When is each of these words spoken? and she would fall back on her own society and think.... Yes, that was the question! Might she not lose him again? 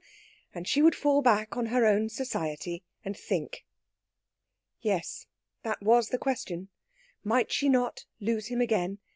and 0.55 0.67
she 0.67 0.81
would 0.81 0.95
fall 0.95 1.21
back 1.21 1.55
on 1.55 1.67
her 1.67 1.85
own 1.85 2.09
society 2.09 2.81
and 3.05 3.15
think.... 3.15 3.67
Yes, 4.79 5.27
that 5.61 5.79
was 5.79 6.09
the 6.09 6.17
question! 6.17 6.69
Might 7.23 7.51
she 7.51 7.69
not 7.69 8.05
lose 8.19 8.47
him 8.47 8.61
again? 8.61 8.97